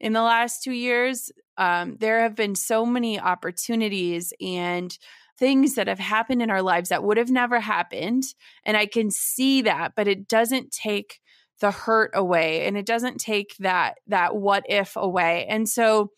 [0.00, 1.30] in the last two years.
[1.56, 4.96] Um, there have been so many opportunities and
[5.38, 8.24] things that have happened in our lives that would have never happened.
[8.64, 11.20] And I can see that, but it doesn't take
[11.60, 15.46] the hurt away and it doesn't take that that what if away.
[15.48, 16.10] And so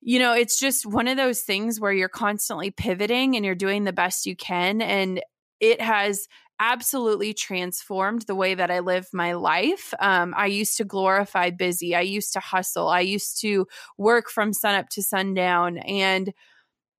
[0.00, 3.82] you know, it's just one of those things where you're constantly pivoting and you're doing
[3.82, 5.20] the best you can and
[5.60, 6.28] it has
[6.60, 9.94] absolutely transformed the way that I live my life.
[10.00, 11.94] Um, I used to glorify busy.
[11.94, 12.88] I used to hustle.
[12.88, 15.78] I used to work from sunup to sundown.
[15.78, 16.32] And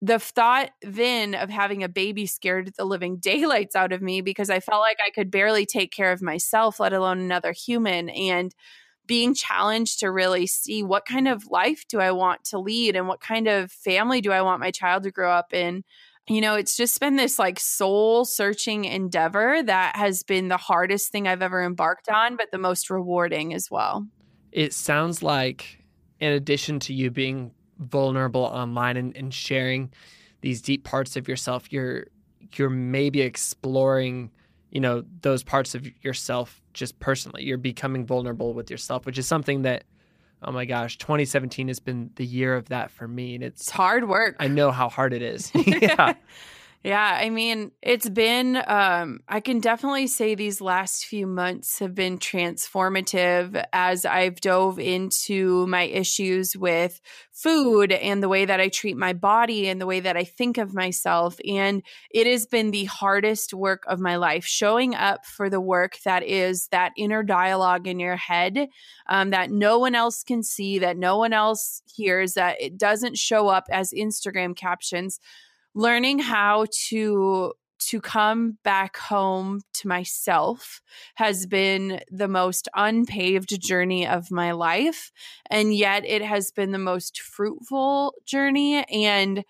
[0.02, 4.50] the thought then of having a baby scared the living daylights out of me because
[4.50, 8.10] I felt like I could barely take care of myself, let alone another human.
[8.10, 8.54] And
[9.10, 13.08] being challenged to really see what kind of life do I want to lead and
[13.08, 15.84] what kind of family do I want my child to grow up in.
[16.28, 21.12] You know, it's just been this like soul searching endeavor that has been the hardest
[21.12, 24.06] thing I've ever embarked on, but the most rewarding as well.
[24.52, 25.84] It sounds like,
[26.20, 27.50] in addition to you being
[27.80, 29.92] vulnerable online and, and sharing
[30.42, 32.08] these deep parts of yourself, you're
[32.54, 34.32] you're maybe exploring,
[34.72, 37.44] you know, those parts of yourself just personally.
[37.44, 39.84] You're becoming vulnerable with yourself, which is something that
[40.42, 43.36] oh my gosh, 2017 has been the year of that for me.
[43.36, 44.36] And it's, it's hard work.
[44.40, 45.52] I know how hard it is.
[45.66, 46.14] yeah.
[46.82, 51.94] Yeah, I mean, it's been, um, I can definitely say these last few months have
[51.94, 57.02] been transformative as I've dove into my issues with
[57.34, 60.58] food and the way that I treat my body and the way that I think
[60.58, 61.38] of myself.
[61.46, 65.98] And it has been the hardest work of my life, showing up for the work
[66.06, 68.70] that is that inner dialogue in your head
[69.10, 73.18] um, that no one else can see, that no one else hears, that it doesn't
[73.18, 75.20] show up as Instagram captions
[75.74, 80.82] learning how to to come back home to myself
[81.16, 85.12] has been the most unpaved journey of my life
[85.50, 89.46] and yet it has been the most fruitful journey and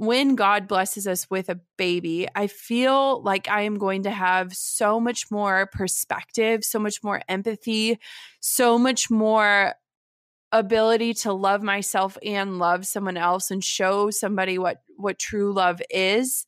[0.00, 4.56] when God blesses us with a baby, I feel like I am going to have
[4.56, 7.98] so much more perspective, so much more empathy,
[8.40, 9.74] so much more
[10.52, 15.80] ability to love myself and love someone else and show somebody what what true love
[15.90, 16.46] is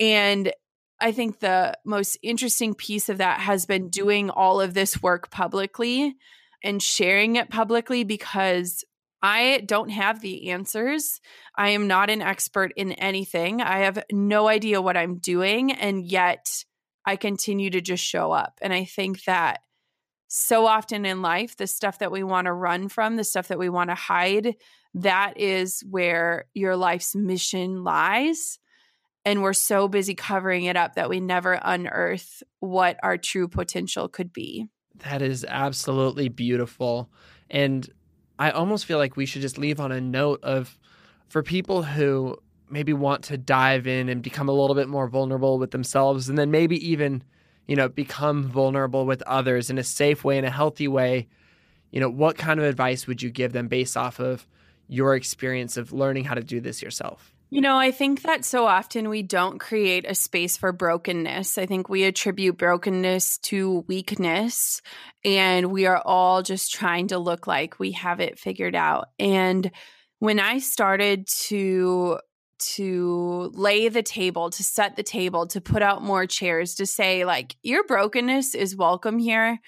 [0.00, 0.52] and
[1.00, 5.30] i think the most interesting piece of that has been doing all of this work
[5.30, 6.16] publicly
[6.64, 8.84] and sharing it publicly because
[9.20, 11.20] I don't have the answers.
[11.56, 13.60] I am not an expert in anything.
[13.60, 15.72] I have no idea what I'm doing.
[15.72, 16.46] And yet
[17.04, 18.58] I continue to just show up.
[18.62, 19.60] And I think that
[20.28, 23.58] so often in life, the stuff that we want to run from, the stuff that
[23.58, 24.54] we want to hide,
[24.94, 28.58] that is where your life's mission lies.
[29.24, 34.08] And we're so busy covering it up that we never unearth what our true potential
[34.08, 34.66] could be.
[34.96, 37.10] That is absolutely beautiful.
[37.50, 37.88] And
[38.38, 40.78] I almost feel like we should just leave on a note of
[41.28, 42.36] for people who
[42.70, 46.36] maybe want to dive in and become a little bit more vulnerable with themselves and
[46.36, 47.22] then maybe even
[47.68, 51.28] you know, become vulnerable with others in a safe way, in a healthy way,
[51.90, 54.46] you know, what kind of advice would you give them based off of
[54.88, 57.32] your experience of learning how to do this yourself?
[57.50, 61.56] You know, I think that so often we don't create a space for brokenness.
[61.56, 64.82] I think we attribute brokenness to weakness,
[65.24, 69.08] and we are all just trying to look like we have it figured out.
[69.18, 69.70] And
[70.18, 72.18] when I started to
[72.58, 77.24] to lay the table, to set the table, to put out more chairs, to say,
[77.24, 79.58] like, your brokenness is welcome here.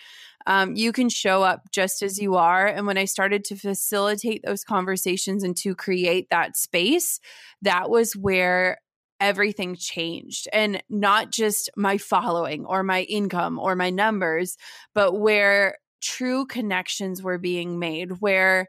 [0.46, 2.66] Um, you can show up just as you are.
[2.66, 7.20] And when I started to facilitate those conversations and to create that space,
[7.62, 8.78] that was where
[9.20, 10.48] everything changed.
[10.52, 14.56] And not just my following or my income or my numbers,
[14.94, 18.66] but where true connections were being made, where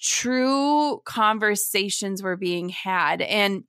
[0.00, 3.20] true conversations were being had.
[3.22, 3.64] And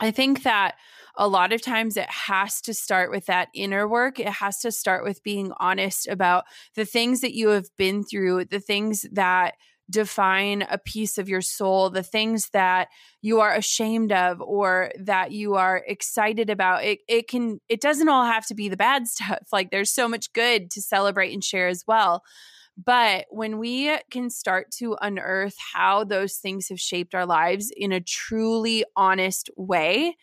[0.00, 0.74] I think that
[1.16, 4.18] a lot of times it has to start with that inner work.
[4.18, 6.44] It has to start with being honest about
[6.74, 9.54] the things that you have been through, the things that
[9.90, 12.88] define a piece of your soul, the things that
[13.20, 16.84] you are ashamed of or that you are excited about.
[16.84, 19.48] It it can it doesn't all have to be the bad stuff.
[19.52, 22.22] Like there's so much good to celebrate and share as well.
[22.76, 27.92] But when we can start to unearth how those things have shaped our lives in
[27.92, 30.16] a truly honest way,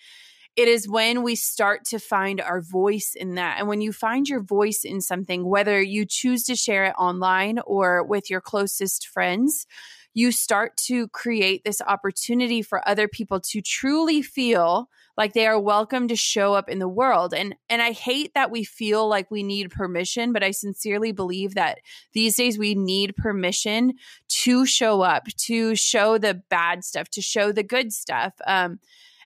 [0.55, 3.59] it is when we start to find our voice in that.
[3.59, 7.59] And when you find your voice in something, whether you choose to share it online
[7.65, 9.65] or with your closest friends,
[10.13, 14.89] you start to create this opportunity for other people to truly feel
[15.19, 18.49] like they are welcome to show up in the world and and I hate that
[18.49, 21.79] we feel like we need permission but I sincerely believe that
[22.13, 23.95] these days we need permission
[24.29, 28.79] to show up to show the bad stuff to show the good stuff um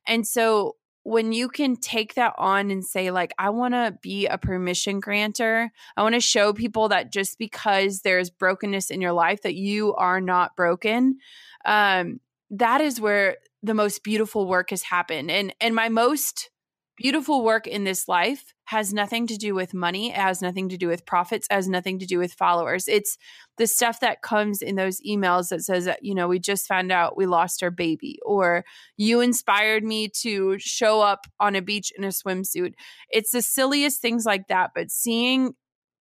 [0.07, 4.25] and so when you can take that on and say like i want to be
[4.25, 5.71] a permission granter.
[5.95, 9.93] I want to show people that just because there's brokenness in your life that you
[9.93, 11.19] are not broken
[11.65, 12.19] um
[12.49, 16.49] that is where the most beautiful work has happened and and my most
[16.95, 20.77] beautiful work in this life has nothing to do with money it has nothing to
[20.77, 22.87] do with profits it has nothing to do with followers.
[22.87, 23.17] It's
[23.57, 27.17] the stuff that comes in those emails that says you know we just found out
[27.17, 28.63] we lost our baby or
[28.97, 32.73] you inspired me to show up on a beach in a swimsuit.
[33.09, 35.55] It's the silliest things like that but seeing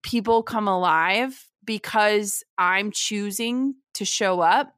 [0.04, 4.74] people come alive because i'm choosing to show up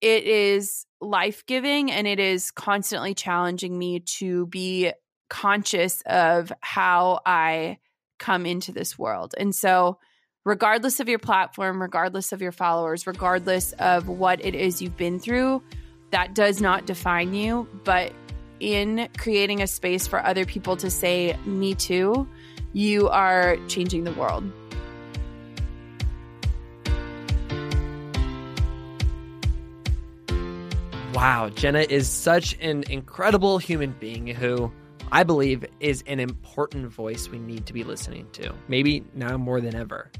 [0.00, 4.92] it is life giving and it is constantly challenging me to be
[5.28, 7.78] conscious of how I
[8.18, 9.34] come into this world.
[9.38, 9.98] And so,
[10.44, 15.18] regardless of your platform, regardless of your followers, regardless of what it is you've been
[15.18, 15.62] through,
[16.10, 17.68] that does not define you.
[17.84, 18.12] But
[18.60, 22.28] in creating a space for other people to say, Me too,
[22.72, 24.50] you are changing the world.
[31.16, 34.70] Wow, Jenna is such an incredible human being who
[35.10, 39.62] I believe is an important voice we need to be listening to, maybe now more
[39.62, 40.10] than ever.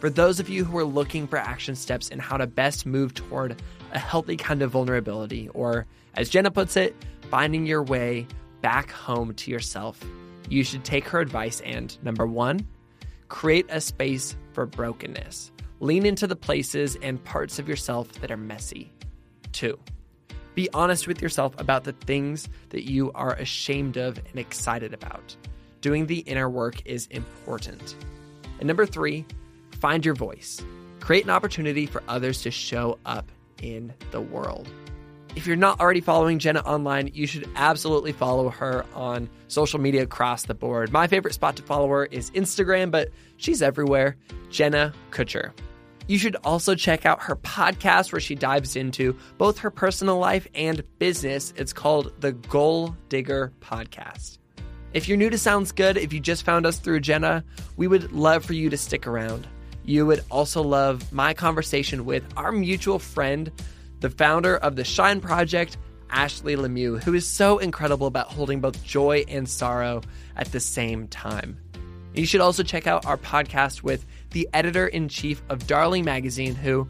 [0.00, 3.12] For those of you who are looking for action steps in how to best move
[3.12, 3.60] toward
[3.92, 6.96] a healthy kind of vulnerability, or as Jenna puts it,
[7.30, 8.26] finding your way
[8.62, 10.02] back home to yourself,
[10.48, 12.66] you should take her advice and number one,
[13.28, 15.52] create a space for brokenness.
[15.80, 18.90] Lean into the places and parts of yourself that are messy.
[19.52, 19.78] Two,
[20.54, 25.36] be honest with yourself about the things that you are ashamed of and excited about.
[25.80, 27.96] Doing the inner work is important.
[28.58, 29.24] And number three,
[29.80, 30.64] find your voice.
[31.00, 33.30] Create an opportunity for others to show up
[33.60, 34.68] in the world.
[35.34, 40.02] If you're not already following Jenna online, you should absolutely follow her on social media
[40.02, 40.92] across the board.
[40.92, 44.16] My favorite spot to follow her is Instagram, but she's everywhere.
[44.50, 45.52] Jenna Kutcher.
[46.06, 50.46] You should also check out her podcast where she dives into both her personal life
[50.54, 51.54] and business.
[51.56, 54.38] It's called the Goal Digger Podcast.
[54.92, 57.44] If you're new to Sounds Good, if you just found us through Jenna,
[57.76, 59.46] we would love for you to stick around.
[59.84, 63.50] You would also love my conversation with our mutual friend,
[64.00, 65.78] the founder of the Shine Project,
[66.10, 70.02] Ashley LeMieux, who is so incredible about holding both joy and sorrow
[70.36, 71.58] at the same time.
[72.14, 76.54] You should also check out our podcast with the editor in chief of Darling Magazine,
[76.54, 76.86] who,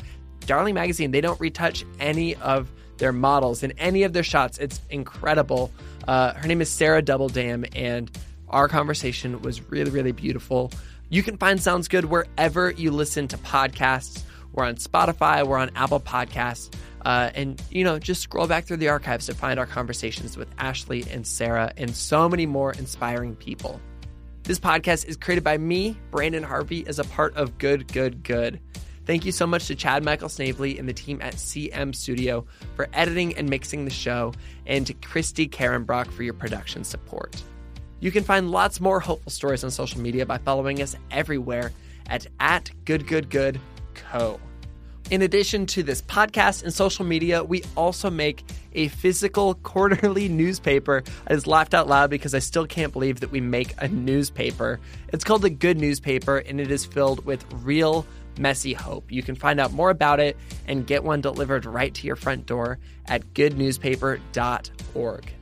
[0.47, 4.59] Darling Magazine, they don't retouch any of their models in any of their shots.
[4.59, 5.73] It's incredible.
[6.07, 8.11] Uh, her name is Sarah Dubbeldam, and
[8.49, 10.71] our conversation was really, really beautiful.
[11.09, 14.23] You can find Sounds Good wherever you listen to podcasts.
[14.53, 16.75] We're on Spotify, we're on Apple Podcasts.
[17.05, 20.49] Uh, and, you know, just scroll back through the archives to find our conversations with
[20.59, 23.81] Ashley and Sarah and so many more inspiring people.
[24.45, 28.59] This podcast is created by me, Branden Harvey, as a part of Good, Good, Good.
[29.07, 32.89] Thank you so much to Chad Michael Snavely and the team at CM Studio for
[32.93, 34.35] editing and mixing the show,
[34.67, 37.41] and to Christy Karen Brock for your production support.
[38.01, 41.71] You can find lots more hopeful stories on social media by following us everywhere
[42.09, 44.41] at, at GoodGoodGoodCo.
[45.13, 48.45] In addition to this podcast and social media, we also make
[48.75, 51.03] a physical quarterly newspaper.
[51.27, 54.81] I just laughed out loud because I still can't believe that we make a newspaper.
[55.13, 58.07] It's called the Good Newspaper, and it is filled with real
[58.39, 59.13] messy hope.
[59.13, 62.47] You can find out more about it and get one delivered right to your front
[62.47, 65.33] door at goodnewspaper.org.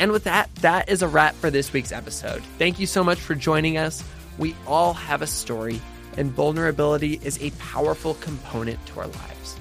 [0.00, 2.42] And with that, that is a wrap for this week's episode.
[2.58, 4.04] Thank you so much for joining us.
[4.38, 5.80] We all have a story
[6.18, 9.56] and vulnerability is a powerful component to our lives.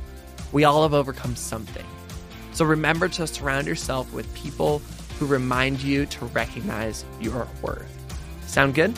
[0.51, 1.85] We all have overcome something.
[2.57, 4.81] So remember to surround yourself with people
[5.19, 7.95] who remind you to recognize your worth.
[8.47, 8.97] Sound good?